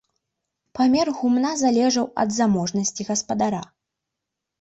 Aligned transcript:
Памер 0.77 1.07
гумна 1.17 1.51
залежаў 1.63 2.05
ад 2.23 2.29
заможнасці 2.39 3.01
гаспадара. 3.11 3.61